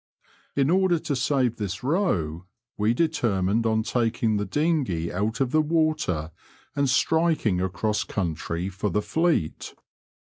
In 0.55 0.71
order 0.71 0.97
to 0.97 1.15
save 1.15 1.57
this 1.57 1.83
row, 1.83 2.47
we 2.75 2.91
determined 2.95 3.67
on 3.67 3.83
taking 3.83 4.37
the 4.37 4.47
dinghey 4.47 5.13
out 5.13 5.39
of 5.39 5.51
the 5.51 5.61
water 5.61 6.31
and 6.75 6.89
striking 6.89 7.61
across 7.61 8.03
country 8.03 8.67
for 8.67 8.89
the 8.89 9.03
Fleet. 9.03 9.75